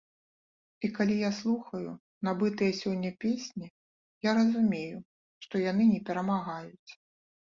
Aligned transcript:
І 0.87 0.89
калі 0.99 1.15
я 1.17 1.29
слухаю 1.39 1.91
набытыя 2.27 2.71
сёння 2.81 3.11
песні, 3.27 3.67
я 4.29 4.37
разумею, 4.41 4.97
што 5.49 5.55
яны 5.71 5.83
не 5.95 6.01
перамагаюць. 6.09 6.91